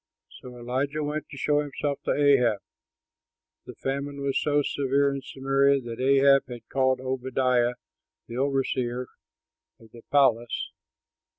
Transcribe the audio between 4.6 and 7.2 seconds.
severe in Samaria that Ahab had called